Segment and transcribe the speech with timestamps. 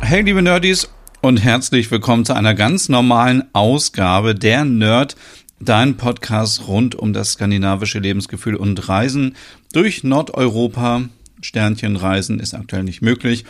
[0.00, 0.88] Hey, liebe Nerdies
[1.20, 5.14] und herzlich willkommen zu einer ganz normalen Ausgabe der Nerd,
[5.60, 9.36] dein Podcast rund um das skandinavische Lebensgefühl und Reisen
[9.72, 11.02] durch Nordeuropa.
[11.40, 13.44] Sternchenreisen ist aktuell nicht möglich.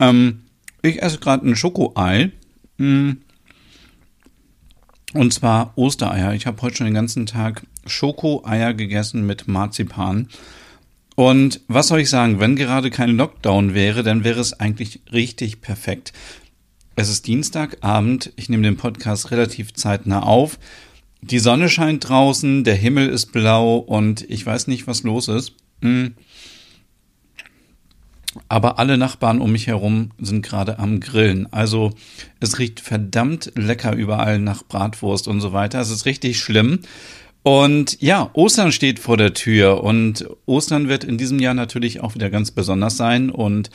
[0.00, 0.44] Ähm,
[0.80, 2.32] ich esse gerade ein Schokoei.
[2.78, 3.18] Hm.
[5.12, 6.32] Und zwar Ostereier.
[6.32, 10.28] Ich habe heute schon den ganzen Tag Schokoeier gegessen mit Marzipan.
[11.16, 15.62] Und was soll ich sagen, wenn gerade kein Lockdown wäre, dann wäre es eigentlich richtig
[15.62, 16.12] perfekt.
[16.94, 20.58] Es ist Dienstagabend, ich nehme den Podcast relativ zeitnah auf.
[21.22, 25.54] Die Sonne scheint draußen, der Himmel ist blau und ich weiß nicht, was los ist.
[25.80, 26.14] Hm.
[28.48, 31.50] Aber alle Nachbarn um mich herum sind gerade am Grillen.
[31.50, 31.92] Also
[32.40, 35.80] es riecht verdammt lecker überall nach Bratwurst und so weiter.
[35.80, 36.80] Es ist richtig schlimm.
[37.46, 42.16] Und ja, Ostern steht vor der Tür und Ostern wird in diesem Jahr natürlich auch
[42.16, 43.70] wieder ganz besonders sein und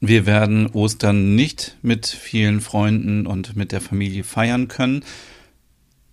[0.00, 5.02] wir werden Ostern nicht mit vielen Freunden und mit der Familie feiern können.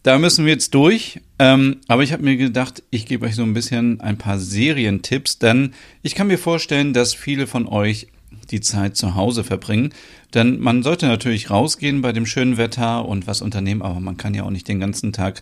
[0.03, 1.19] Da müssen wir jetzt durch.
[1.39, 5.39] Ähm, aber ich habe mir gedacht, ich gebe euch so ein bisschen ein paar Serientipps,
[5.39, 5.73] denn
[6.03, 8.07] ich kann mir vorstellen, dass viele von euch
[8.49, 9.93] die Zeit zu Hause verbringen.
[10.33, 14.33] Denn man sollte natürlich rausgehen bei dem schönen Wetter und was unternehmen, aber man kann
[14.33, 15.41] ja auch nicht den ganzen Tag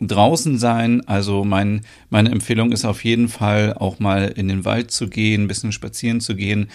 [0.00, 1.06] draußen sein.
[1.06, 5.44] Also mein, meine Empfehlung ist auf jeden Fall auch mal in den Wald zu gehen,
[5.44, 6.68] ein bisschen spazieren zu gehen,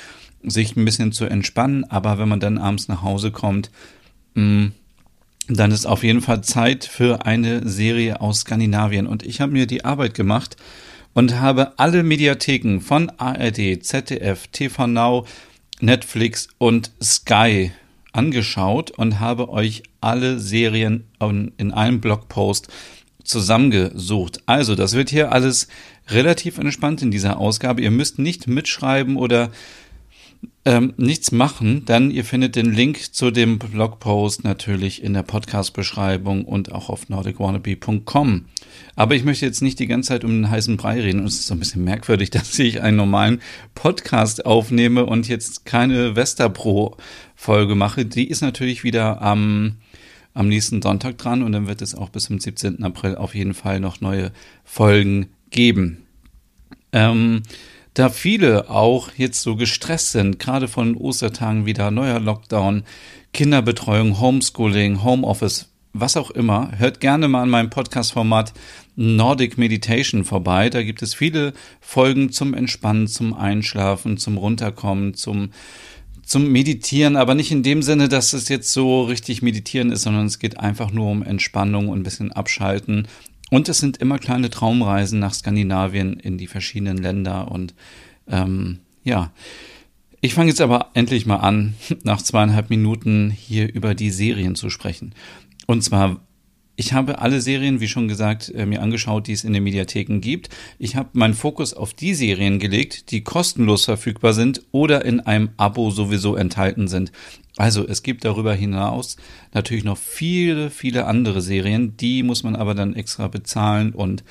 [0.43, 1.83] sich ein bisschen zu entspannen.
[1.85, 3.69] Aber wenn man dann abends nach Hause kommt,
[4.35, 4.67] mm,
[5.47, 9.07] dann ist auf jeden Fall Zeit für eine Serie aus Skandinavien.
[9.07, 10.55] Und ich habe mir die Arbeit gemacht
[11.13, 15.25] und habe alle Mediatheken von ARD, ZDF, TV Now,
[15.81, 17.71] Netflix und Sky
[18.13, 21.05] angeschaut und habe euch alle Serien
[21.57, 22.67] in einem Blogpost
[23.23, 24.41] zusammengesucht.
[24.45, 25.67] Also, das wird hier alles
[26.09, 27.81] relativ entspannt in dieser Ausgabe.
[27.81, 29.51] Ihr müsst nicht mitschreiben oder
[30.63, 36.45] ähm, nichts machen, dann ihr findet den Link zu dem Blogpost natürlich in der Podcast-Beschreibung
[36.45, 38.45] und auch auf nordicwannabe.com.
[38.95, 41.39] Aber ich möchte jetzt nicht die ganze Zeit um den heißen Brei reden und es
[41.39, 43.41] ist so ein bisschen merkwürdig, dass ich einen normalen
[43.73, 48.05] Podcast aufnehme und jetzt keine Westerpro-Folge mache.
[48.05, 49.77] Die ist natürlich wieder am
[50.33, 52.83] am nächsten Sonntag dran und dann wird es auch bis zum 17.
[52.83, 54.31] April auf jeden Fall noch neue
[54.63, 56.05] Folgen geben.
[56.93, 57.43] Ähm,
[57.93, 62.83] da viele auch jetzt so gestresst sind, gerade von Ostertagen wieder neuer Lockdown,
[63.33, 68.53] Kinderbetreuung, Homeschooling, Homeoffice, was auch immer, hört gerne mal an meinem Podcast-Format
[68.95, 70.69] Nordic Meditation vorbei.
[70.69, 75.51] Da gibt es viele Folgen zum Entspannen, zum Einschlafen, zum Runterkommen, zum
[76.31, 80.25] zum Meditieren, aber nicht in dem Sinne, dass es jetzt so richtig Meditieren ist, sondern
[80.25, 83.07] es geht einfach nur um Entspannung und ein bisschen Abschalten.
[83.49, 87.51] Und es sind immer kleine Traumreisen nach Skandinavien in die verschiedenen Länder.
[87.51, 87.73] Und
[88.29, 89.31] ähm, ja,
[90.21, 94.69] ich fange jetzt aber endlich mal an, nach zweieinhalb Minuten hier über die Serien zu
[94.69, 95.13] sprechen.
[95.67, 96.21] Und zwar
[96.75, 100.19] ich habe alle Serien, wie schon gesagt, äh, mir angeschaut, die es in den Mediatheken
[100.19, 100.49] gibt.
[100.79, 105.49] Ich habe meinen Fokus auf die Serien gelegt, die kostenlos verfügbar sind oder in einem
[105.57, 107.11] Abo sowieso enthalten sind.
[107.57, 109.17] Also es gibt darüber hinaus
[109.53, 114.23] natürlich noch viele, viele andere Serien, die muss man aber dann extra bezahlen und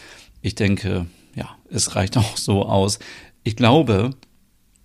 [0.42, 2.98] ich denke, ja, es reicht auch so aus.
[3.44, 4.10] Ich glaube,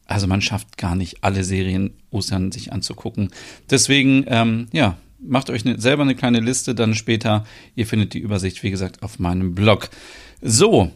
[0.06, 3.32] also man schafft gar nicht alle Serien Ostern sich anzugucken.
[3.70, 4.98] Deswegen, ähm, ja,
[5.28, 7.46] macht euch ne, selber eine kleine Liste dann später.
[7.76, 9.90] Ihr findet die Übersicht, wie gesagt, auf meinem Blog.
[10.42, 10.92] So,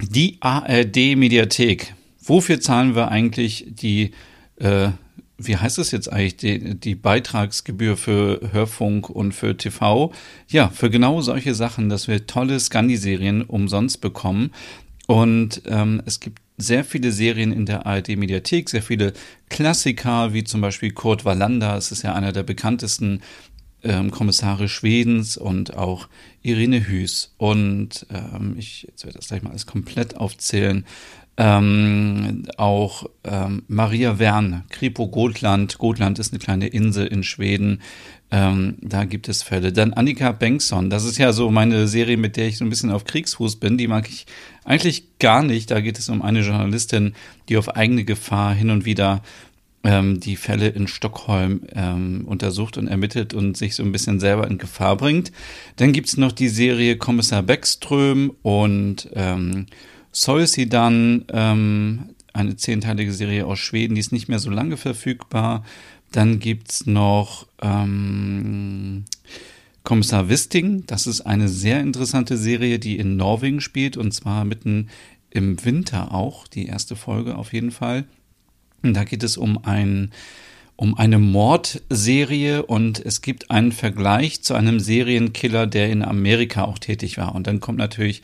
[0.00, 1.94] die ARD Mediathek.
[2.22, 4.12] Wofür zahlen wir eigentlich die,
[4.56, 4.90] äh,
[5.38, 10.12] wie heißt es jetzt eigentlich, die, die Beitragsgebühr für Hörfunk und für TV?
[10.48, 14.50] Ja, für genau solche Sachen, dass wir tolle Scandi-Serien umsonst bekommen.
[15.06, 19.12] Und ähm, es gibt sehr viele Serien in der ARD-Mediathek, sehr viele
[19.48, 23.22] Klassiker, wie zum Beispiel Kurt Wallander, es ist ja einer der bekanntesten
[23.82, 26.08] ähm, Kommissare Schwedens und auch
[26.42, 27.34] Irene Hüß.
[27.36, 30.84] Und ähm, ich jetzt werde das gleich mal alles komplett aufzählen.
[31.40, 35.78] Ähm, auch ähm, Maria Wern, Kripo Gotland.
[35.78, 37.80] Gotland ist eine kleine Insel in Schweden.
[38.32, 39.72] Ähm, da gibt es Fälle.
[39.72, 42.90] Dann Annika Bengtsson, das ist ja so meine Serie, mit der ich so ein bisschen
[42.90, 43.78] auf Kriegsfuß bin.
[43.78, 44.26] Die mag ich
[44.64, 45.70] eigentlich gar nicht.
[45.70, 47.14] Da geht es um eine Journalistin,
[47.48, 49.22] die auf eigene Gefahr hin und wieder
[49.84, 54.46] ähm, die Fälle in Stockholm ähm, untersucht und ermittelt und sich so ein bisschen selber
[54.48, 55.32] in Gefahr bringt.
[55.76, 59.66] Dann gibt's noch die Serie Kommissar Beckström und ähm,
[60.10, 65.64] Solsidan, ähm, eine zehnteilige Serie aus Schweden, die ist nicht mehr so lange verfügbar.
[66.12, 69.04] Dann gibt's noch ähm,
[69.84, 70.84] Kommissar Wisting.
[70.86, 74.88] Das ist eine sehr interessante Serie, die in Norwegen spielt und zwar mitten
[75.30, 76.46] im Winter auch.
[76.46, 78.04] Die erste Folge auf jeden Fall.
[78.82, 80.10] Da geht es um ein
[80.80, 86.78] um eine Mordserie und es gibt einen Vergleich zu einem Serienkiller, der in Amerika auch
[86.78, 87.34] tätig war.
[87.34, 88.22] Und dann kommt natürlich,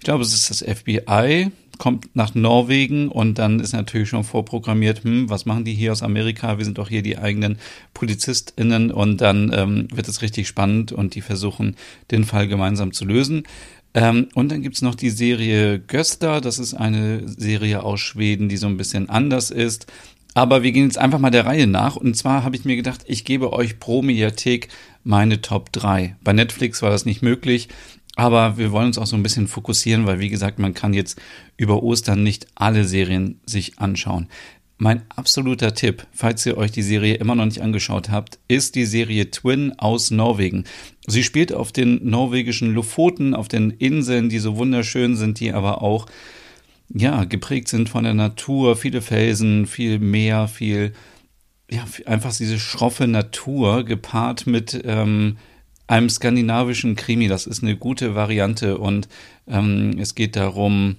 [0.00, 5.04] ich glaube, es ist das FBI, kommt nach Norwegen und dann ist natürlich schon vorprogrammiert,
[5.04, 6.58] hm, was machen die hier aus Amerika?
[6.58, 7.58] Wir sind doch hier die eigenen
[7.94, 11.76] PolizistInnen und dann ähm, wird es richtig spannend und die versuchen,
[12.10, 13.44] den Fall gemeinsam zu lösen.
[13.94, 18.56] Ähm, und dann gibt's noch die Serie Gösta, das ist eine Serie aus Schweden, die
[18.56, 19.86] so ein bisschen anders ist.
[20.34, 21.96] Aber wir gehen jetzt einfach mal der Reihe nach.
[21.96, 24.68] Und zwar habe ich mir gedacht, ich gebe euch pro Mediathek
[25.04, 26.16] meine Top 3.
[26.22, 27.68] Bei Netflix war das nicht möglich.
[28.14, 31.20] Aber wir wollen uns auch so ein bisschen fokussieren, weil wie gesagt, man kann jetzt
[31.56, 34.28] über Ostern nicht alle Serien sich anschauen.
[34.82, 38.84] Mein absoluter Tipp, falls ihr euch die Serie immer noch nicht angeschaut habt, ist die
[38.84, 40.64] Serie Twin aus Norwegen.
[41.06, 45.82] Sie spielt auf den norwegischen Lofoten, auf den Inseln, die so wunderschön sind, die aber
[45.82, 46.06] auch
[46.88, 50.94] ja, geprägt sind von der Natur, viele Felsen, viel Meer, viel
[51.70, 55.36] ja, einfach diese schroffe Natur gepaart mit ähm,
[55.86, 57.28] einem skandinavischen Krimi.
[57.28, 59.06] Das ist eine gute Variante und
[59.46, 60.96] ähm, es geht darum,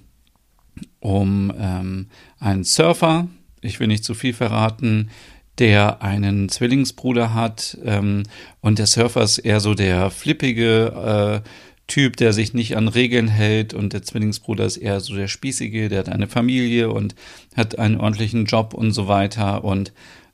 [1.00, 2.06] um ähm,
[2.40, 3.28] einen Surfer,
[3.64, 5.10] ich will nicht zu viel verraten,
[5.58, 8.24] der einen Zwillingsbruder hat ähm,
[8.60, 11.48] und der Surfer ist eher so der flippige äh,
[11.86, 15.90] Typ, der sich nicht an Regeln hält und der Zwillingsbruder ist eher so der spießige,
[15.90, 17.14] der hat eine Familie und
[17.54, 19.64] hat einen ordentlichen Job und so weiter.
[19.64, 19.92] Und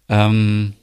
[0.08, 0.74] ähm,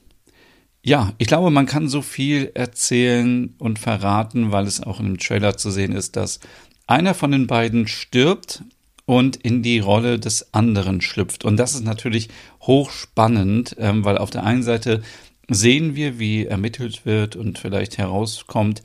[0.84, 5.56] ja, ich glaube, man kann so viel erzählen und verraten, weil es auch dem Trailer
[5.56, 6.42] zu sehen ist, dass
[6.86, 8.62] einer von den beiden stirbt
[9.08, 11.46] und in die Rolle des anderen schlüpft.
[11.46, 12.28] Und das ist natürlich
[12.62, 15.02] hochspannend, ähm, weil auf der einen Seite
[15.50, 18.84] sehen wir, wie ermittelt wird und vielleicht herauskommt,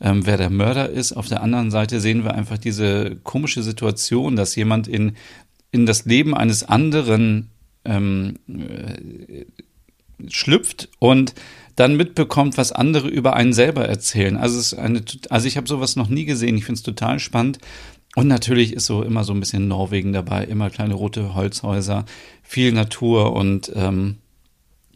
[0.00, 1.12] ähm, wer der Mörder ist.
[1.12, 5.16] Auf der anderen Seite sehen wir einfach diese komische Situation, dass jemand in,
[5.72, 7.50] in das Leben eines anderen
[7.84, 9.44] ähm, äh,
[10.28, 11.34] schlüpft und
[11.74, 14.36] dann mitbekommt, was andere über einen selber erzählen.
[14.36, 16.56] Also es ist eine, also ich habe sowas noch nie gesehen.
[16.56, 17.58] Ich finde es total spannend
[18.14, 22.04] und natürlich ist so immer so ein bisschen Norwegen dabei, immer kleine rote Holzhäuser,
[22.42, 24.18] viel Natur und ähm,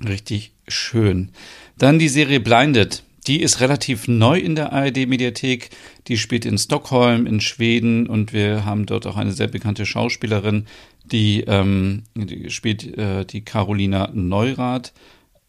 [0.06, 1.30] richtig schön.
[1.76, 3.02] Dann die Serie Blinded.
[3.26, 5.70] Die ist relativ neu in der ARD-Mediathek.
[6.06, 10.66] Die spielt in Stockholm, in Schweden und wir haben dort auch eine sehr bekannte Schauspielerin,
[11.04, 14.92] die, ähm, die spielt äh, die Carolina Neurath.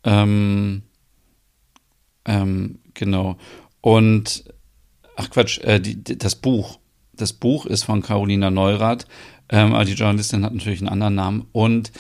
[0.04, 0.84] Ähm,
[2.26, 3.38] ähm, genau.
[3.82, 4.44] Und,
[5.16, 6.80] ach Quatsch, äh, die, das Buch
[7.22, 9.08] das Buch ist von Carolina Neurath,
[9.50, 11.46] ähm, aber die Journalistin hat natürlich einen anderen Namen.
[11.52, 11.92] Und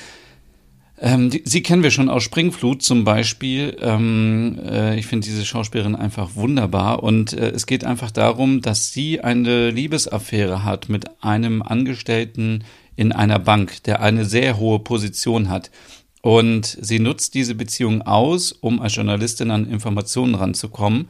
[1.01, 3.77] ähm, die, sie kennen wir schon aus Springflut zum Beispiel.
[3.79, 7.03] Ähm, äh, ich finde diese Schauspielerin einfach wunderbar.
[7.03, 12.63] Und äh, es geht einfach darum, dass sie eine Liebesaffäre hat mit einem Angestellten
[12.95, 15.71] in einer Bank, der eine sehr hohe Position hat.
[16.21, 21.07] Und sie nutzt diese Beziehung aus, um als Journalistin an Informationen ranzukommen.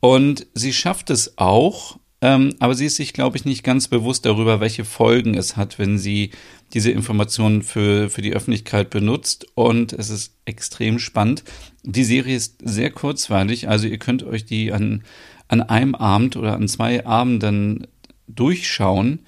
[0.00, 4.26] Und sie schafft es auch, ähm, aber sie ist sich, glaube ich, nicht ganz bewusst
[4.26, 6.32] darüber, welche Folgen es hat, wenn sie
[6.74, 9.46] diese Informationen für, für die Öffentlichkeit benutzt.
[9.54, 11.44] Und es ist extrem spannend.
[11.84, 15.04] Die Serie ist sehr kurzweilig, also ihr könnt euch die an,
[15.46, 17.86] an einem Abend oder an zwei Abenden
[18.26, 19.20] durchschauen.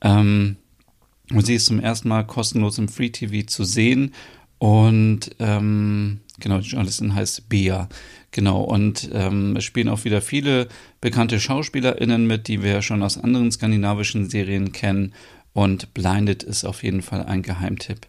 [0.00, 0.56] Ähm,
[1.30, 4.14] und sie ist zum ersten Mal kostenlos im Free TV zu sehen.
[4.58, 7.88] Und ähm, genau, die Journalistin heißt Bea.
[8.32, 10.68] Genau, und ähm, es spielen auch wieder viele
[11.02, 15.12] bekannte SchauspielerInnen mit, die wir schon aus anderen skandinavischen Serien kennen.
[15.52, 18.06] Und Blinded ist auf jeden Fall ein Geheimtipp.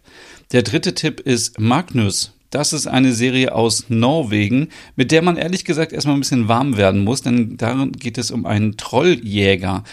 [0.52, 2.32] Der dritte Tipp ist Magnus.
[2.48, 6.78] Das ist eine Serie aus Norwegen, mit der man ehrlich gesagt erstmal ein bisschen warm
[6.78, 9.84] werden muss, denn darin geht es um einen Trolljäger.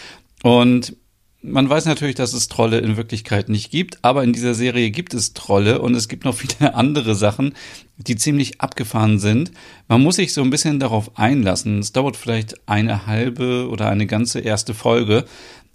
[0.42, 0.96] Und
[1.42, 5.12] man weiß natürlich, dass es Trolle in Wirklichkeit nicht gibt, aber in dieser Serie gibt
[5.12, 7.54] es Trolle und es gibt noch viele andere Sachen,
[7.96, 9.52] die ziemlich abgefahren sind.
[9.88, 11.80] Man muss sich so ein bisschen darauf einlassen.
[11.80, 15.24] Es dauert vielleicht eine halbe oder eine ganze erste Folge,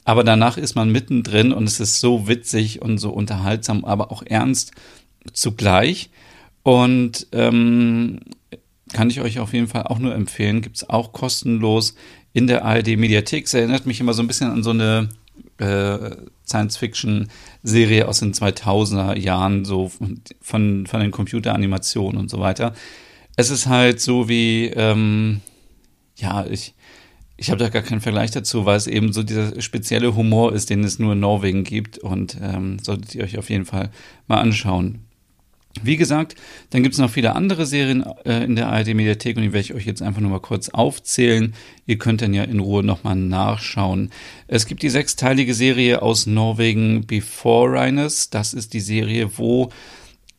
[0.05, 4.23] aber danach ist man mittendrin und es ist so witzig und so unterhaltsam, aber auch
[4.25, 4.71] ernst
[5.33, 6.09] zugleich.
[6.63, 8.19] Und ähm,
[8.93, 10.61] kann ich euch auf jeden Fall auch nur empfehlen.
[10.61, 11.95] Gibt es auch kostenlos
[12.31, 13.45] in der ARD Mediathek.
[13.45, 15.09] Es erinnert mich immer so ein bisschen an so eine
[16.45, 19.89] Science-Fiction-Serie aus den 2000er Jahren, so
[20.41, 22.73] von, von den Computeranimationen und so weiter.
[23.35, 25.41] Es ist halt so wie, ähm,
[26.15, 26.73] ja, ich,
[27.37, 30.69] ich habe da gar keinen Vergleich dazu, weil es eben so dieser spezielle Humor ist,
[30.69, 33.91] den es nur in Norwegen gibt und ähm, solltet ihr euch auf jeden Fall
[34.27, 35.06] mal anschauen.
[35.83, 36.35] Wie gesagt,
[36.69, 39.73] dann gibt es noch viele andere Serien äh, in der ARD-Mediathek und die werde ich
[39.73, 41.53] euch jetzt einfach nur mal kurz aufzählen.
[41.85, 44.11] Ihr könnt dann ja in Ruhe nochmal nachschauen.
[44.47, 48.29] Es gibt die sechsteilige Serie aus Norwegen Before Rhinus.
[48.29, 49.71] Das ist die Serie, wo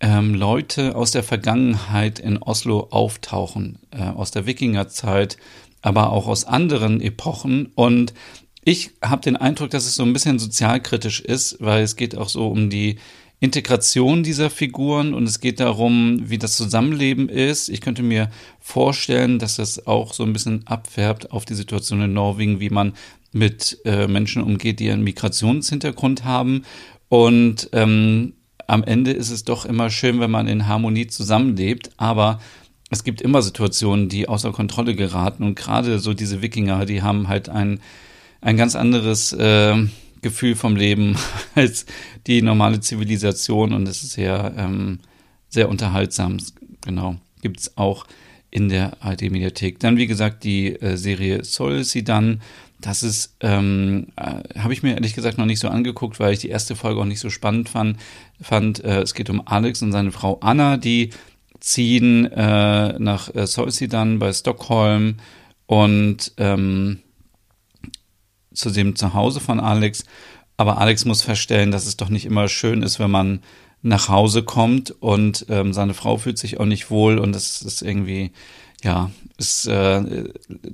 [0.01, 5.37] ähm, Leute aus der Vergangenheit in Oslo auftauchen, äh, aus der Wikingerzeit,
[5.83, 7.71] aber auch aus anderen Epochen.
[7.75, 8.15] Und
[8.65, 12.29] ich habe den Eindruck, dass es so ein bisschen sozialkritisch ist, weil es geht auch
[12.29, 12.99] so um die
[13.41, 17.69] Integration dieser Figuren und es geht darum, wie das Zusammenleben ist.
[17.69, 18.31] Ich könnte mir
[18.61, 22.95] vorstellen, dass das auch so ein bisschen abfärbt auf die Situation in Norwegen, wie man
[23.33, 26.65] mit äh, Menschen umgeht, die einen Migrationshintergrund haben.
[27.09, 28.35] Und ähm,
[28.67, 32.41] am Ende ist es doch immer schön, wenn man in Harmonie zusammenlebt, aber
[32.91, 37.29] es gibt immer Situationen, die außer Kontrolle geraten und gerade so diese Wikinger, die haben
[37.29, 37.81] halt ein,
[38.41, 39.77] ein ganz anderes äh,
[40.29, 41.17] Gefühl vom Leben
[41.55, 41.87] als
[42.27, 45.01] die normale Zivilisation und es ist sehr, ähm,
[45.49, 46.37] sehr unterhaltsam.
[46.83, 47.17] Genau.
[47.41, 48.07] Gibt es auch
[48.51, 49.79] in der ARD-Mediathek.
[49.79, 52.41] Dann, wie gesagt, die äh, Serie Soll sie dann.
[52.81, 56.39] Das ist, ähm, äh, habe ich mir ehrlich gesagt noch nicht so angeguckt, weil ich
[56.41, 57.99] die erste Folge auch nicht so spannend fand.
[58.41, 61.11] fand äh, es geht um Alex und seine Frau Anna, die
[61.61, 65.17] ziehen äh, nach äh, Solsidan bei Stockholm
[65.67, 67.01] und ähm,
[68.59, 70.05] zu dem Zuhause von Alex.
[70.57, 73.41] Aber Alex muss feststellen, dass es doch nicht immer schön ist, wenn man
[73.83, 77.81] nach Hause kommt und ähm, seine Frau fühlt sich auch nicht wohl und das ist
[77.81, 78.33] irgendwie,
[78.83, 80.01] ja, ist, äh,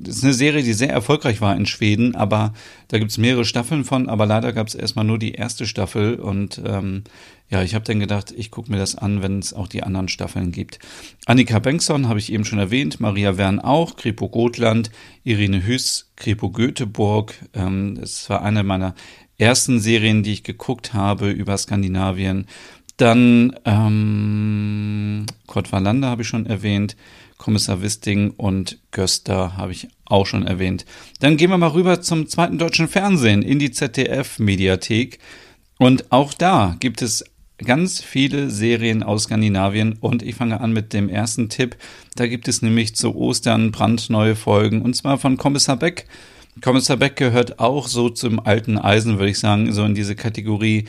[0.06, 2.54] ist eine Serie, die sehr erfolgreich war in Schweden, aber
[2.88, 6.14] da gibt es mehrere Staffeln von, aber leider gab es erstmal nur die erste Staffel
[6.14, 7.04] und ähm,
[7.54, 10.08] ja, ich habe dann gedacht, ich gucke mir das an, wenn es auch die anderen
[10.08, 10.80] Staffeln gibt.
[11.24, 14.90] Annika Bengtsson habe ich eben schon erwähnt, Maria Wern auch, Kripo Gotland,
[15.22, 17.32] Irene Hüss, Kripo Göteborg.
[17.52, 18.96] Ähm, das war eine meiner
[19.38, 22.46] ersten Serien, die ich geguckt habe über Skandinavien.
[22.96, 26.96] Dann ähm, Kurt Wallander habe ich schon erwähnt,
[27.38, 30.86] Kommissar Wisting und Göster habe ich auch schon erwähnt.
[31.20, 35.20] Dann gehen wir mal rüber zum zweiten deutschen Fernsehen in die ZDF-Mediathek.
[35.78, 37.24] Und auch da gibt es
[37.58, 41.76] ganz viele Serien aus Skandinavien und ich fange an mit dem ersten Tipp.
[42.16, 46.06] Da gibt es nämlich zu Ostern brandneue Folgen und zwar von Kommissar Beck.
[46.60, 50.84] Kommissar Beck gehört auch so zum alten Eisen, würde ich sagen, so in diese Kategorie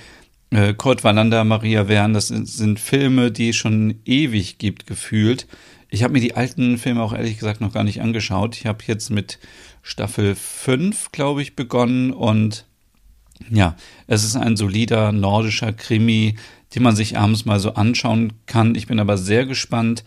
[0.51, 2.13] äh, Kurt Wallander, Maria Wern.
[2.13, 5.48] Das sind, sind Filme, die es schon ewig gibt, gefühlt.
[5.89, 8.55] Ich habe mir die alten Filme auch ehrlich gesagt noch gar nicht angeschaut.
[8.55, 9.39] Ich habe jetzt mit
[9.81, 12.65] Staffel 5, glaube ich, begonnen und
[13.50, 13.75] ja,
[14.07, 16.36] es ist ein solider nordischer Krimi,
[16.74, 18.75] den man sich abends mal so anschauen kann.
[18.75, 20.03] Ich bin aber sehr gespannt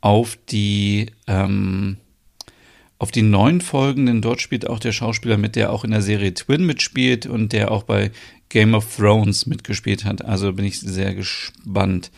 [0.00, 1.98] auf die ähm,
[2.98, 6.02] auf die neuen Folgen, denn dort spielt auch der Schauspieler mit, der auch in der
[6.02, 8.10] Serie Twin mitspielt und der auch bei
[8.50, 10.22] Game of Thrones mitgespielt hat.
[10.22, 12.10] Also bin ich sehr gespannt.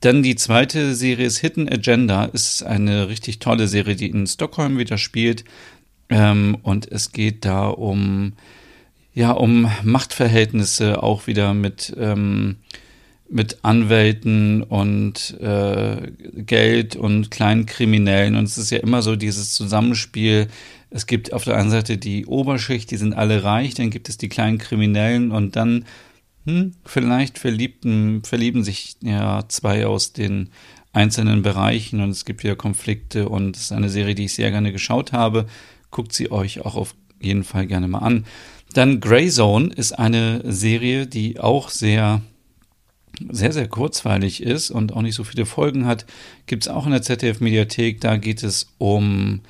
[0.00, 2.26] Dann die zweite Serie ist Hidden Agenda.
[2.26, 5.44] Ist eine richtig tolle Serie, die in Stockholm wieder spielt.
[6.10, 8.34] Ähm, und es geht da um,
[9.14, 12.56] ja, um Machtverhältnisse auch wieder mit, ähm,
[13.28, 18.36] mit Anwälten und äh, Geld und kleinen Kriminellen.
[18.36, 20.48] Und es ist ja immer so dieses Zusammenspiel.
[20.90, 24.16] Es gibt auf der einen Seite die Oberschicht, die sind alle reich, dann gibt es
[24.16, 25.84] die kleinen Kriminellen und dann
[26.46, 30.50] hm, vielleicht verliebten, verlieben sich ja zwei aus den
[30.92, 34.50] einzelnen Bereichen und es gibt wieder Konflikte und es ist eine Serie, die ich sehr
[34.50, 35.46] gerne geschaut habe.
[35.90, 38.24] Guckt sie euch auch auf jeden Fall gerne mal an.
[38.72, 42.22] Dann Grey Zone ist eine Serie, die auch sehr
[43.30, 46.06] sehr, sehr kurzweilig ist und auch nicht so viele Folgen hat,
[46.46, 48.00] gibt es auch in der ZDF-Mediathek.
[48.00, 49.40] Da geht es um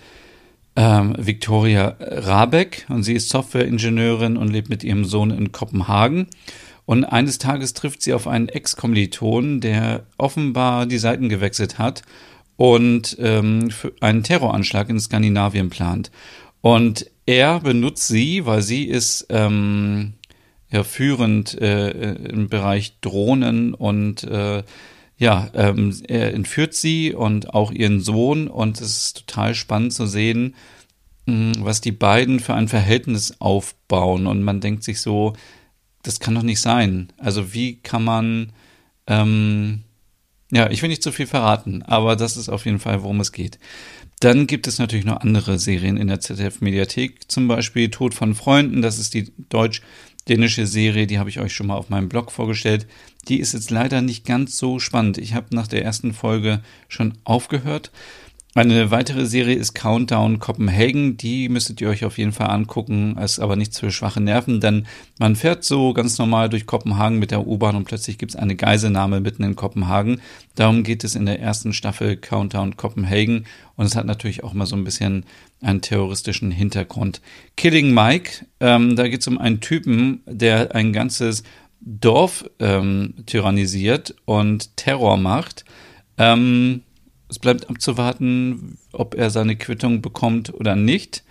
[0.76, 6.26] ähm, Victoria Rabeck und sie ist Softwareingenieurin und lebt mit ihrem Sohn in Kopenhagen.
[6.85, 12.02] Und eines Tages trifft sie auf einen Ex-Kommilitonen, der offenbar die Seiten gewechselt hat
[12.56, 13.70] und ähm,
[14.00, 16.11] einen Terroranschlag in Skandinavien plant.
[16.61, 20.14] Und er benutzt sie, weil sie ist ähm,
[20.70, 24.62] ja, führend äh, im Bereich Drohnen und äh,
[25.18, 30.06] ja, ähm, er entführt sie und auch ihren Sohn und es ist total spannend zu
[30.06, 30.54] sehen,
[31.26, 35.32] mh, was die beiden für ein Verhältnis aufbauen und man denkt sich so,
[36.02, 37.12] das kann doch nicht sein.
[37.18, 38.52] Also wie kann man,
[39.06, 39.82] ähm,
[40.52, 43.32] ja, ich will nicht zu viel verraten, aber das ist auf jeden Fall, worum es
[43.32, 43.58] geht.
[44.20, 48.82] Dann gibt es natürlich noch andere Serien in der ZDF-Mediathek, zum Beispiel Tod von Freunden,
[48.82, 49.82] das ist die deutsch
[50.28, 52.87] dänische Serie, die habe ich euch schon mal auf meinem Blog vorgestellt.
[53.28, 55.18] Die ist jetzt leider nicht ganz so spannend.
[55.18, 57.90] Ich habe nach der ersten Folge schon aufgehört.
[58.56, 61.18] Eine weitere Serie ist Countdown Copenhagen.
[61.18, 63.18] Die müsstet ihr euch auf jeden Fall angucken.
[63.18, 64.86] Ist aber nichts für schwache Nerven, denn
[65.18, 68.56] man fährt so ganz normal durch Kopenhagen mit der U-Bahn und plötzlich gibt es eine
[68.56, 70.22] Geiselnahme mitten in Kopenhagen.
[70.54, 73.44] Darum geht es in der ersten Staffel Countdown Copenhagen.
[73.76, 75.26] Und es hat natürlich auch mal so ein bisschen
[75.60, 77.20] einen terroristischen Hintergrund.
[77.58, 81.42] Killing Mike, ähm, da geht es um einen Typen, der ein ganzes
[81.82, 85.66] Dorf ähm, tyrannisiert und Terror macht.
[86.16, 86.80] Ähm,
[87.28, 91.25] es bleibt abzuwarten, ob er seine Quittung bekommt oder nicht.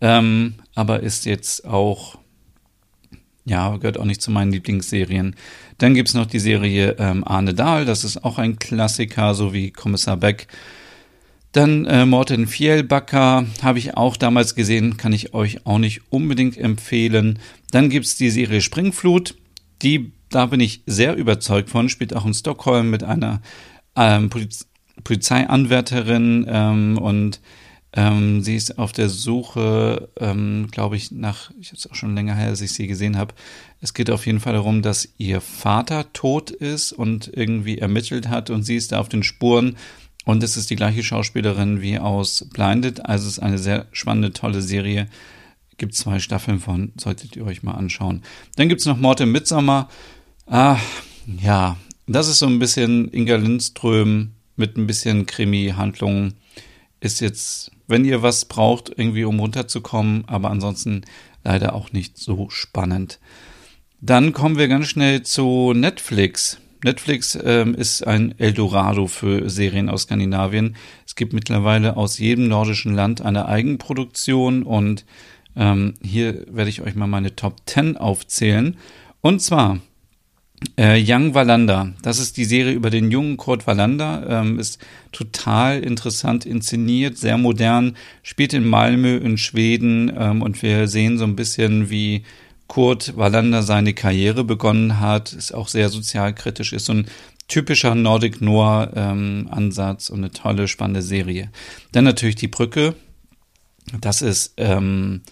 [0.00, 2.18] Ähm, aber ist jetzt auch,
[3.44, 5.34] ja, gehört auch nicht zu meinen Lieblingsserien.
[5.78, 9.52] Dann gibt es noch die Serie ähm, Arne Dahl, das ist auch ein Klassiker, so
[9.52, 10.48] wie Kommissar Beck.
[11.52, 16.58] Dann äh, Morten Fjellbacker habe ich auch damals gesehen, kann ich euch auch nicht unbedingt
[16.58, 17.38] empfehlen.
[17.70, 19.34] Dann gibt es die Serie Springflut,
[19.82, 23.40] die, da bin ich sehr überzeugt von, spielt auch in Stockholm mit einer
[23.96, 24.67] ähm, Poliz
[25.04, 27.40] Polizeianwärterin ähm, und
[27.94, 32.14] ähm, sie ist auf der Suche, ähm, glaube ich, nach, ich habe es auch schon
[32.14, 33.34] länger her, als ich sie gesehen habe.
[33.80, 38.50] Es geht auf jeden Fall darum, dass ihr Vater tot ist und irgendwie ermittelt hat
[38.50, 39.76] und sie ist da auf den Spuren.
[40.26, 43.06] Und es ist die gleiche Schauspielerin wie aus Blinded.
[43.06, 45.08] Also es ist eine sehr spannende, tolle Serie.
[45.78, 48.22] Gibt zwei Staffeln von, solltet ihr euch mal anschauen.
[48.56, 49.88] Dann gibt es noch Mord im Midsommer.
[50.46, 50.76] Ah,
[51.40, 56.34] ja, das ist so ein bisschen Inga Lindström mit ein bisschen Krimi-Handlung
[57.00, 61.02] ist jetzt, wenn ihr was braucht, irgendwie um runterzukommen, aber ansonsten
[61.44, 63.20] leider auch nicht so spannend.
[64.00, 66.60] Dann kommen wir ganz schnell zu Netflix.
[66.84, 70.76] Netflix ähm, ist ein Eldorado für Serien aus Skandinavien.
[71.06, 75.04] Es gibt mittlerweile aus jedem nordischen Land eine Eigenproduktion und
[75.56, 78.76] ähm, hier werde ich euch mal meine Top 10 aufzählen.
[79.20, 79.80] Und zwar
[80.76, 84.78] äh, Young Wallander, das ist die Serie über den jungen Kurt Wallander, ähm, ist
[85.12, 91.24] total interessant inszeniert, sehr modern, spielt in Malmö in Schweden ähm, und wir sehen so
[91.24, 92.24] ein bisschen, wie
[92.66, 97.06] Kurt Wallander seine Karriere begonnen hat, ist auch sehr sozialkritisch, ist so ein
[97.46, 101.50] typischer Nordic Noir ähm, Ansatz und eine tolle, spannende Serie.
[101.92, 102.94] Dann natürlich die Brücke,
[104.00, 105.30] das ist ähm, äh,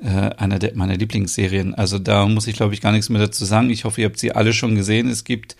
[0.00, 1.74] einer der, meiner Lieblingsserien.
[1.74, 3.68] Also da muss ich, glaube ich, gar nichts mehr dazu sagen.
[3.70, 5.08] Ich hoffe, ihr habt sie alle schon gesehen.
[5.08, 5.56] Es gibt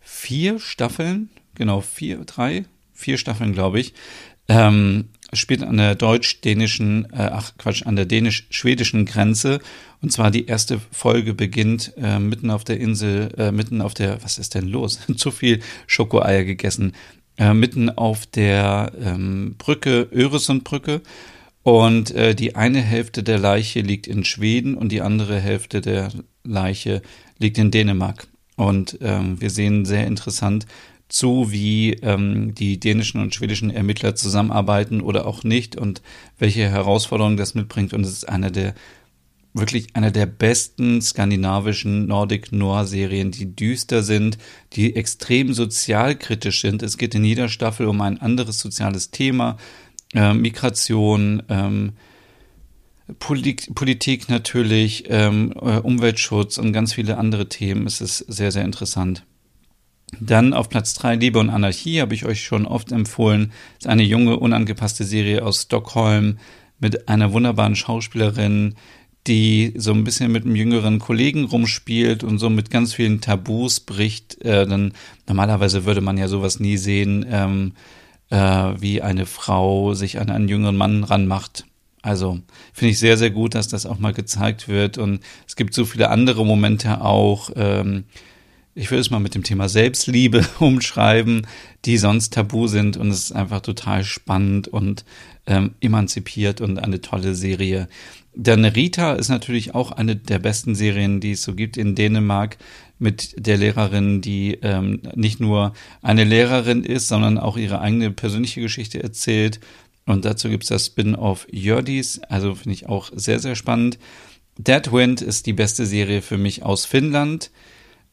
[0.00, 3.92] vier Staffeln, genau, vier, drei, vier Staffeln, glaube ich.
[4.48, 9.60] Ähm, spielt an der deutsch-dänischen, äh, ach Quatsch, an der dänisch-schwedischen Grenze.
[10.02, 14.22] Und zwar die erste Folge beginnt äh, mitten auf der Insel, äh, mitten auf der,
[14.22, 15.00] was ist denn los?
[15.16, 16.92] Zu viel Schokoeier gegessen.
[17.38, 21.00] Äh, mitten auf der ähm, Brücke, Öresundbrücke.
[21.62, 26.10] Und äh, die eine Hälfte der Leiche liegt in Schweden und die andere Hälfte der
[26.42, 27.02] Leiche
[27.38, 28.26] liegt in Dänemark.
[28.56, 30.66] Und ähm, wir sehen sehr interessant
[31.08, 36.02] zu, wie ähm, die dänischen und schwedischen Ermittler zusammenarbeiten oder auch nicht und
[36.38, 37.92] welche Herausforderungen das mitbringt.
[37.92, 38.74] Und es ist einer der
[39.54, 44.38] wirklich einer der besten skandinavischen Nordic Noir Serien, die düster sind,
[44.72, 46.82] die extrem sozialkritisch sind.
[46.82, 49.58] Es geht in jeder Staffel um ein anderes soziales Thema
[50.14, 51.92] äh, Migration, ähm,
[53.18, 57.86] Polit Politik natürlich, ähm, äh, Umweltschutz und ganz viele andere Themen.
[57.86, 59.24] Es ist sehr, sehr interessant.
[60.20, 63.52] Dann auf Platz drei Liebe und Anarchie habe ich euch schon oft empfohlen.
[63.74, 66.38] Das ist eine junge, unangepasste Serie aus Stockholm
[66.78, 68.74] mit einer wunderbaren Schauspielerin,
[69.26, 73.80] die so ein bisschen mit einem jüngeren Kollegen rumspielt und so mit ganz vielen Tabus
[73.80, 74.42] bricht.
[74.42, 74.92] Äh, dann
[75.28, 77.24] normalerweise würde man ja sowas nie sehen.
[77.28, 77.72] Ähm,
[78.32, 81.66] äh, wie eine Frau sich an einen jüngeren Mann ranmacht.
[82.00, 82.40] Also
[82.72, 84.96] finde ich sehr, sehr gut, dass das auch mal gezeigt wird.
[84.96, 87.50] Und es gibt so viele andere Momente auch.
[87.54, 88.04] Ähm,
[88.74, 91.46] ich würde es mal mit dem Thema Selbstliebe umschreiben,
[91.84, 92.96] die sonst tabu sind.
[92.96, 95.04] Und es ist einfach total spannend und
[95.46, 97.86] ähm, emanzipiert und eine tolle Serie.
[98.34, 102.56] Dann Rita ist natürlich auch eine der besten Serien, die es so gibt in Dänemark
[103.02, 108.60] mit der Lehrerin, die ähm, nicht nur eine Lehrerin ist, sondern auch ihre eigene persönliche
[108.60, 109.60] Geschichte erzählt.
[110.06, 113.98] Und dazu gibt es das Spin-off Jördis, also finde ich auch sehr, sehr spannend.
[114.56, 117.50] Dead Wind ist die beste Serie für mich aus Finnland.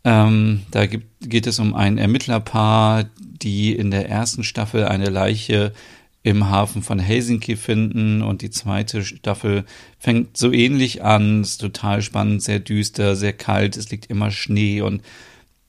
[0.04, 5.73] Ähm, da gibt, geht es um ein Ermittlerpaar, die in der ersten Staffel eine Leiche
[6.21, 9.63] im Hafen von Helsinki finden und die zweite Staffel
[9.97, 14.82] fängt so ähnlich an, ist total spannend, sehr düster, sehr kalt, es liegt immer Schnee
[14.82, 15.01] und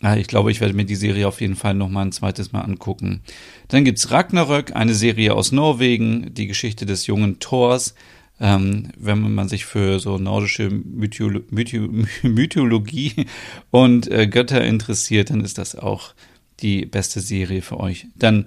[0.03, 2.53] ja, ich glaube, ich werde mir die Serie auf jeden Fall noch mal ein zweites
[2.53, 3.21] Mal angucken.
[3.69, 7.95] Dann gibt's Ragnarök, eine Serie aus Norwegen, die Geschichte des jungen Thors.
[8.41, 13.27] ähm, wenn man sich für so nordische Mytholo Mytholo Mythologie
[13.71, 16.15] und äh, Götter interessiert, dann ist das auch
[16.61, 18.07] die beste Serie für euch.
[18.17, 18.47] Dann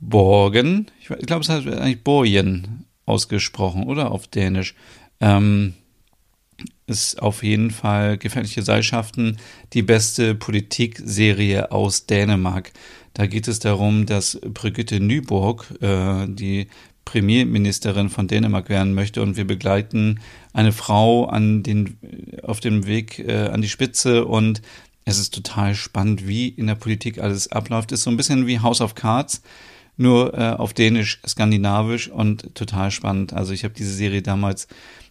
[0.00, 4.74] Borgen, ich glaube, es heißt eigentlich Borgen ausgesprochen, oder auf Dänisch.
[5.20, 5.74] Ähm,
[6.86, 9.38] ist auf jeden Fall Gefährliche Seilschaften
[9.72, 12.72] die beste Politikserie aus Dänemark.
[13.14, 16.66] Da geht es darum, dass Brigitte Nyborg, äh, die
[17.04, 20.20] Premierministerin von Dänemark werden möchte und wir begleiten
[20.52, 21.96] eine Frau an den,
[22.42, 24.62] auf dem Weg äh, an die Spitze und
[25.04, 27.90] es ist total spannend, wie in der Politik alles abläuft.
[27.90, 29.42] Ist so ein bisschen wie House of Cards,
[30.00, 33.32] nur äh, auf Dänisch, skandinavisch und total spannend.
[33.32, 34.66] Also ich habe diese Serie damals,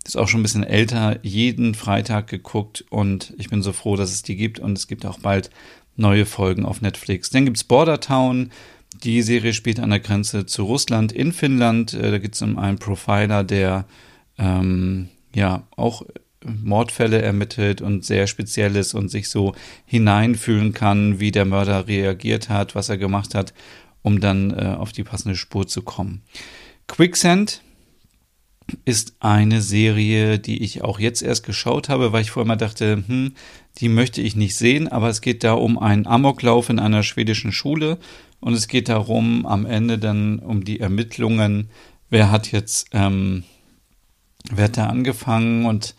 [0.06, 4.12] ist auch schon ein bisschen älter, jeden Freitag geguckt und ich bin so froh, dass
[4.12, 5.52] es die gibt und es gibt auch bald
[5.96, 7.30] neue Folgen auf Netflix.
[7.30, 8.50] Dann gibt's Border Town,
[9.04, 11.94] die Serie spielt an der Grenze zu Russland in Finnland.
[11.94, 13.86] Äh, da geht es um einen Profiler, der
[14.40, 16.04] ähm, ja auch
[16.44, 19.54] Mordfälle ermittelt und sehr speziell ist und sich so
[19.86, 23.54] hineinfühlen kann, wie der Mörder reagiert hat, was er gemacht hat,
[24.02, 26.22] um dann äh, auf die passende Spur zu kommen.
[26.88, 27.62] Quicksand
[28.86, 33.04] ist eine Serie, die ich auch jetzt erst geschaut habe, weil ich vorher mal dachte,
[33.08, 33.34] hm,
[33.78, 37.52] die möchte ich nicht sehen, aber es geht da um einen Amoklauf in einer schwedischen
[37.52, 37.98] Schule
[38.40, 41.70] und es geht darum, am Ende dann um die Ermittlungen,
[42.10, 43.44] wer hat jetzt, ähm,
[44.52, 45.96] wer hat da angefangen und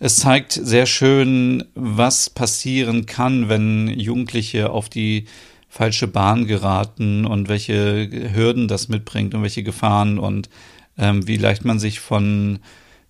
[0.00, 5.26] es zeigt sehr schön, was passieren kann, wenn Jugendliche auf die
[5.74, 10.48] falsche Bahn geraten und welche Hürden das mitbringt und welche Gefahren und
[10.96, 12.60] ähm, wie leicht man sich von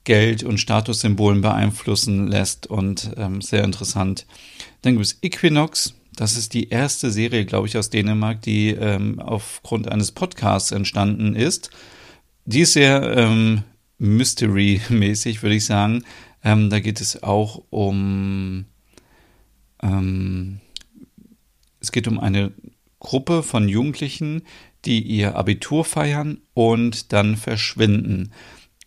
[0.05, 4.25] Geld und Statussymbolen beeinflussen lässt und ähm, sehr interessant.
[4.81, 9.21] Dann gibt es Equinox, das ist die erste Serie, glaube ich, aus Dänemark, die ähm,
[9.21, 11.69] aufgrund eines Podcasts entstanden ist.
[12.47, 13.63] Die ist sehr ähm,
[13.99, 16.03] Mystery-mäßig, würde ich sagen.
[16.43, 18.65] Ähm, da geht es auch um,
[19.83, 20.61] ähm,
[21.85, 22.51] es geht um eine
[22.99, 24.43] Gruppe von Jugendlichen,
[24.87, 28.33] die ihr Abitur feiern und dann verschwinden.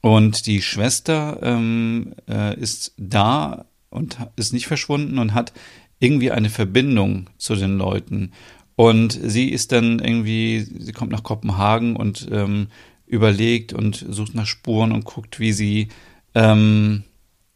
[0.02, 5.54] Und die Schwester ähm, äh, ist da und ist nicht verschwunden und hat
[6.00, 8.32] irgendwie eine Verbindung zu den Leuten.
[8.76, 12.68] Und sie ist dann irgendwie, sie kommt nach Kopenhagen und ähm,
[13.06, 15.90] überlegt und sucht nach Spuren und guckt, wie sie,
[16.34, 17.04] ähm,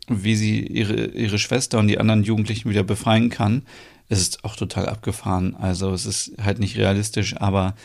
[0.07, 3.63] wie sie ihre, ihre Schwester und die anderen Jugendlichen wieder befreien kann.
[4.09, 5.55] Es ist auch total abgefahren.
[5.55, 7.75] Also es ist halt nicht realistisch, aber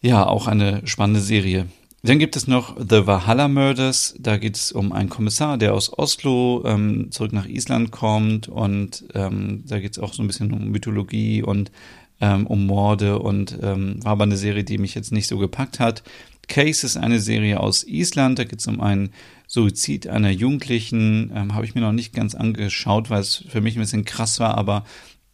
[0.00, 1.66] ja, auch eine spannende Serie.
[2.02, 4.14] Dann gibt es noch The Valhalla Murders.
[4.18, 8.48] Da geht es um einen Kommissar, der aus Oslo ähm, zurück nach Island kommt.
[8.48, 11.72] Und ähm, da geht es auch so ein bisschen um Mythologie und
[12.20, 13.18] ähm, um Morde.
[13.18, 16.04] Und ähm, war aber eine Serie, die mich jetzt nicht so gepackt hat.
[16.46, 18.38] Case ist eine Serie aus Island.
[18.38, 19.10] Da geht es um einen
[19.48, 21.32] Suizid einer Jugendlichen.
[21.34, 24.38] Ähm, Habe ich mir noch nicht ganz angeschaut, weil es für mich ein bisschen krass
[24.38, 24.56] war.
[24.56, 24.84] Aber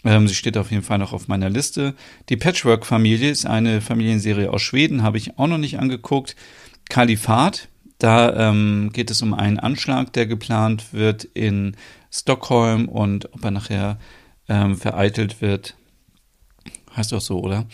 [0.04, 1.94] ähm, sie steht auf jeden Fall noch auf meiner Liste.
[2.28, 6.36] Die Patchwork-Familie ist eine Familienserie aus Schweden, habe ich auch noch nicht angeguckt.
[6.88, 11.76] Kalifat, da ähm, geht es um einen Anschlag, der geplant wird in
[12.12, 13.98] Stockholm und ob er nachher
[14.48, 15.74] ähm, vereitelt wird.
[16.94, 17.66] Heißt auch so, oder?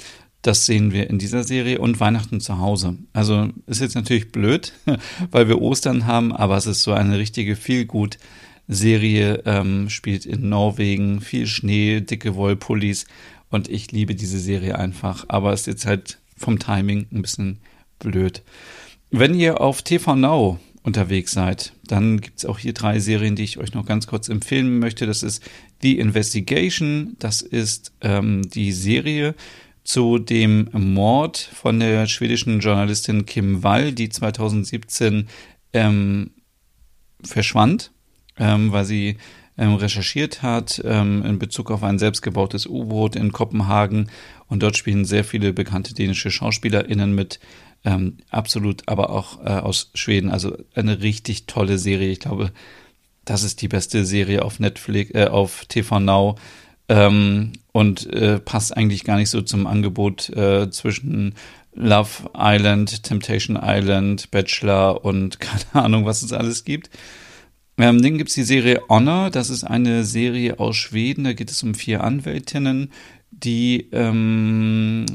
[0.42, 2.96] Das sehen wir in dieser Serie und Weihnachten zu Hause.
[3.12, 4.72] Also ist jetzt natürlich blöd,
[5.30, 8.18] weil wir Ostern haben, aber es ist so eine richtige Feelgood
[8.66, 13.06] Serie, ähm, spielt in Norwegen, viel Schnee, dicke Wollpullis
[13.50, 17.58] und ich liebe diese Serie einfach, aber ist jetzt halt vom Timing ein bisschen
[17.98, 18.42] blöd.
[19.10, 23.42] Wenn ihr auf TV Now unterwegs seid, dann gibt es auch hier drei Serien, die
[23.42, 25.04] ich euch noch ganz kurz empfehlen möchte.
[25.04, 25.42] Das ist
[25.82, 29.34] The Investigation, das ist ähm, die Serie
[29.84, 35.28] zu dem Mord von der schwedischen Journalistin Kim Wall, die 2017
[35.72, 36.30] ähm,
[37.24, 37.90] verschwand
[38.40, 39.18] ähm, weil sie
[39.58, 44.10] ähm, recherchiert hat ähm, in Bezug auf ein selbstgebautes U-Boot in Kopenhagen.
[44.48, 47.38] Und dort spielen sehr viele bekannte dänische SchauspielerInnen mit.
[47.84, 50.30] Ähm, absolut, aber auch äh, aus Schweden.
[50.30, 52.10] Also eine richtig tolle Serie.
[52.10, 52.52] Ich glaube,
[53.24, 56.36] das ist die beste Serie auf Netflix, äh, auf TV Now.
[56.90, 61.36] Ähm, und äh, passt eigentlich gar nicht so zum Angebot äh, zwischen
[61.72, 66.90] Love Island, Temptation Island, Bachelor und keine Ahnung, was es alles gibt.
[67.78, 69.30] Ähm, dann gibt es die Serie Honor.
[69.30, 71.22] Das ist eine Serie aus Schweden.
[71.22, 72.90] Da geht es um vier Anwältinnen,
[73.30, 75.06] die ähm,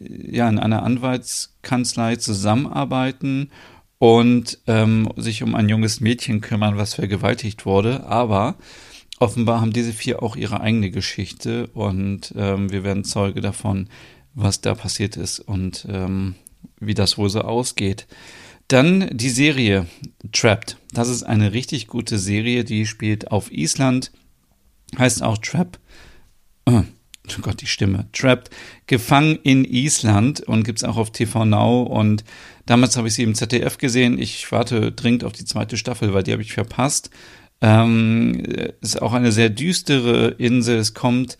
[0.00, 3.50] äh, ja in einer Anwaltskanzlei zusammenarbeiten
[3.98, 8.04] und ähm, sich um ein junges Mädchen kümmern, was vergewaltigt wurde.
[8.04, 8.56] Aber
[9.24, 13.88] offenbar haben diese vier auch ihre eigene Geschichte und ähm, wir werden Zeuge davon,
[14.34, 16.34] was da passiert ist und ähm,
[16.78, 18.06] wie das wohl so ausgeht.
[18.68, 19.86] Dann die Serie
[20.32, 20.76] Trapped.
[20.92, 24.12] Das ist eine richtig gute Serie, die spielt auf Island,
[24.98, 25.78] heißt auch Trap.
[26.66, 26.82] Oh
[27.40, 28.06] Gott, die Stimme.
[28.12, 28.50] Trapped.
[28.86, 31.82] Gefangen in Island und gibt's auch auf TV Now.
[31.82, 32.22] Und
[32.66, 34.18] damals habe ich sie im ZDF gesehen.
[34.18, 37.10] Ich warte dringend auf die zweite Staffel, weil die habe ich verpasst.
[37.64, 38.42] Ähm,
[38.82, 40.76] ist auch eine sehr düstere Insel.
[40.76, 41.38] Es kommt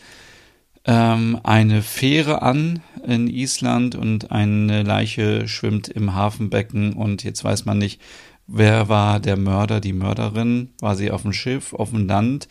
[0.87, 7.67] ähm, eine Fähre an in Island und eine Leiche schwimmt im Hafenbecken und jetzt weiß
[7.67, 8.01] man nicht,
[8.47, 12.49] wer war der Mörder, die Mörderin, war sie auf dem Schiff, auf dem Land,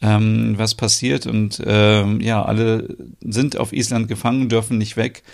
[0.00, 1.26] ähm, was passiert?
[1.26, 5.24] Und ähm, ja, alle sind auf Island gefangen, dürfen nicht weg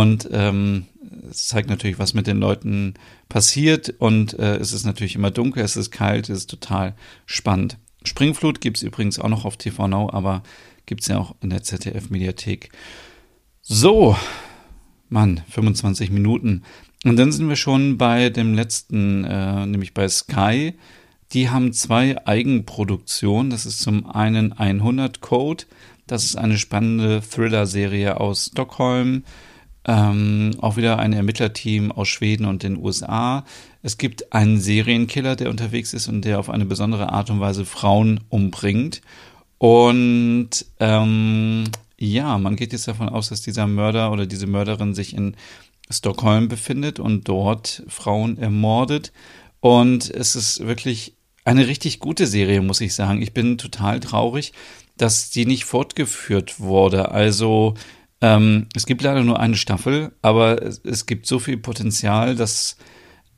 [0.00, 0.86] und ähm,
[1.30, 2.94] es zeigt natürlich, was mit den Leuten
[3.28, 6.94] passiert und äh, es ist natürlich immer dunkel, es ist kalt, es ist total
[7.26, 7.78] spannend.
[8.04, 10.42] Springflut gibt's übrigens auch noch auf TV Now, aber
[10.86, 12.70] Gibt es ja auch in der ZDF-Mediathek.
[13.60, 14.16] So,
[15.08, 16.62] Mann, 25 Minuten.
[17.04, 20.74] Und dann sind wir schon bei dem letzten, äh, nämlich bei Sky.
[21.32, 23.50] Die haben zwei Eigenproduktionen.
[23.50, 25.64] Das ist zum einen 100 Code.
[26.06, 29.24] Das ist eine spannende Thriller-Serie aus Stockholm.
[29.84, 33.44] Ähm, auch wieder ein Ermittlerteam aus Schweden und den USA.
[33.82, 37.64] Es gibt einen Serienkiller, der unterwegs ist und der auf eine besondere Art und Weise
[37.64, 39.02] Frauen umbringt.
[39.58, 41.64] Und ähm,
[41.98, 45.36] ja, man geht jetzt davon aus, dass dieser Mörder oder diese Mörderin sich in
[45.90, 49.12] Stockholm befindet und dort Frauen ermordet.
[49.60, 51.14] Und es ist wirklich
[51.44, 53.22] eine richtig gute Serie, muss ich sagen.
[53.22, 54.52] Ich bin total traurig,
[54.96, 57.10] dass die nicht fortgeführt wurde.
[57.10, 57.74] Also
[58.22, 62.76] ähm, es gibt leider nur eine Staffel, aber es, es gibt so viel Potenzial, dass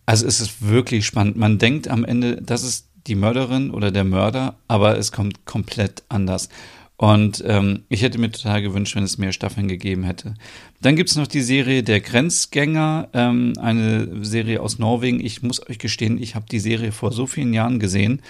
[0.07, 1.37] also es ist wirklich spannend.
[1.37, 6.03] Man denkt am Ende, das ist die Mörderin oder der Mörder, aber es kommt komplett
[6.09, 6.49] anders.
[6.97, 10.35] Und ähm, ich hätte mir total gewünscht, wenn es mehr Staffeln gegeben hätte.
[10.81, 15.25] Dann gibt's noch die Serie Der Grenzgänger, ähm, eine Serie aus Norwegen.
[15.25, 18.23] Ich muss euch gestehen, ich habe die Serie vor so vielen Jahren gesehen,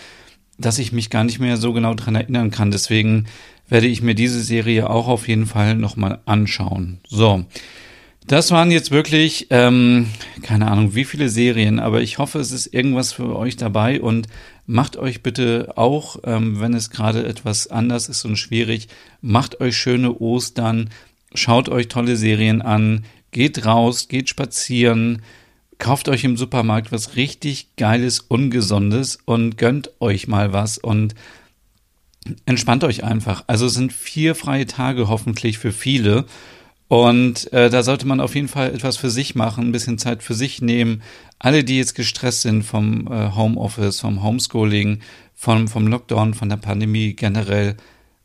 [0.57, 2.71] dass ich mich gar nicht mehr so genau dran erinnern kann.
[2.71, 3.27] Deswegen
[3.69, 7.01] werde ich mir diese Serie auch auf jeden Fall nochmal anschauen.
[7.07, 7.45] So,
[8.27, 10.09] das waren jetzt wirklich, ähm,
[10.43, 14.29] keine Ahnung, wie viele Serien, aber ich hoffe, es ist irgendwas für euch dabei und
[14.67, 18.89] macht euch bitte auch, ähm, wenn es gerade etwas anders ist und schwierig,
[19.21, 20.89] macht euch schöne Ostern,
[21.35, 25.21] schaut euch tolle Serien an, geht raus, geht spazieren,
[25.77, 31.15] kauft euch im Supermarkt was richtig Geiles, Ungesundes und gönnt euch mal was und
[32.47, 33.45] entspannt euch einfach.
[33.47, 36.27] Also es sind vier freie Tage hoffentlich für viele
[36.89, 40.23] und äh, da sollte man auf jeden Fall etwas für sich machen, ein bisschen Zeit
[40.23, 41.03] für sich nehmen.
[41.39, 45.01] Alle, die jetzt gestresst sind vom äh, Homeoffice, vom Homeschooling,
[45.35, 47.77] vom, vom Lockdown, von der Pandemie generell,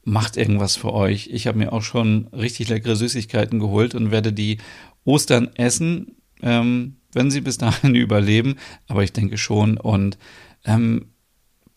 [0.03, 1.29] macht irgendwas für euch.
[1.31, 4.57] Ich habe mir auch schon richtig leckere Süßigkeiten geholt und werde die
[5.05, 8.55] Ostern essen, ähm, wenn sie bis dahin überleben.
[8.87, 9.77] Aber ich denke schon.
[9.77, 10.17] Und,
[10.65, 11.07] ähm,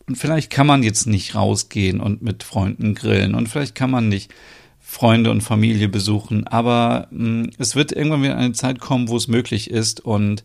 [0.07, 3.35] und vielleicht kann man jetzt nicht rausgehen und mit Freunden grillen.
[3.35, 4.33] Und vielleicht kann man nicht
[4.79, 6.45] Freunde und Familie besuchen.
[6.45, 10.01] Aber mh, hm, es wird irgendwann wieder eine Zeit kommen, wo es möglich ist.
[10.01, 10.43] Und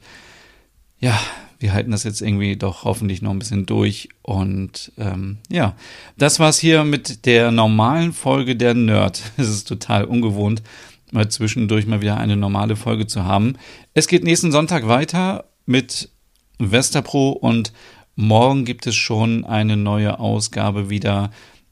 [1.01, 1.19] ja,
[1.59, 4.09] wir halten das jetzt irgendwie doch hoffentlich noch ein bisschen durch.
[4.23, 5.75] Und ähm, ja,
[6.17, 9.23] das war's hier mit der normalen Folge der Nerd.
[9.37, 10.63] Es ist total ungewohnt,
[11.11, 13.57] mal zwischendurch mal wieder eine normale Folge zu haben.
[13.93, 16.11] Es geht nächsten Sonntag weiter mit
[16.59, 17.73] Westerpro und
[18.19, 21.31] morgen gibt es schon eine neue Ausgabe wieder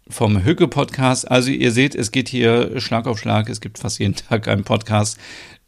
[0.09, 1.29] vom Hücke Podcast.
[1.29, 3.49] Also ihr seht, es geht hier Schlag auf Schlag.
[3.49, 5.19] Es gibt fast jeden Tag einen Podcast.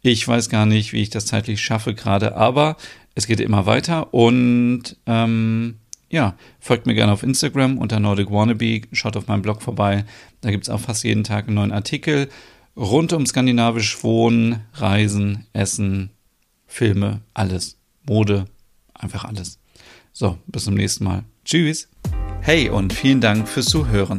[0.02, 2.76] Ich weiß gar nicht, wie ich das zeitlich schaffe gerade, aber
[3.16, 5.78] es geht immer weiter und ähm,
[6.10, 10.04] ja, folgt mir gerne auf Instagram unter Nordic Wannabe, schaut auf meinem Blog vorbei.
[10.42, 12.28] Da gibt's auch fast jeden Tag einen neuen Artikel
[12.76, 16.10] rund um skandinavisch Wohnen, Reisen, Essen,
[16.68, 17.78] Filme, alles.
[18.06, 18.44] Mode,
[18.94, 19.58] einfach alles.
[20.20, 21.22] So, bis zum nächsten Mal.
[21.44, 21.88] Tschüss.
[22.40, 24.18] Hey und vielen Dank fürs Zuhören.